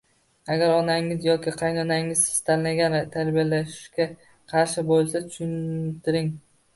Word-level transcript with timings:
Agar 0.53 0.71
onangiz 0.75 1.25
yoki 1.25 1.51
qaynonangiz 1.57 2.21
siz 2.29 2.39
tanlagan 2.47 2.95
tarbiyalashga 3.15 4.07
qarshi 4.55 4.85
bo'lsa, 4.89 5.23
tusuntiring. 5.27 6.33